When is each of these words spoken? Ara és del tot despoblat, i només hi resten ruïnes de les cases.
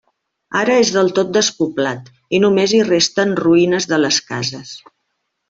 Ara 0.59 0.77
és 0.83 0.91
del 0.95 1.11
tot 1.19 1.29
despoblat, 1.37 2.09
i 2.37 2.39
només 2.47 2.73
hi 2.77 2.81
resten 2.89 3.37
ruïnes 3.43 3.89
de 3.93 4.01
les 4.07 4.19
cases. 4.33 4.75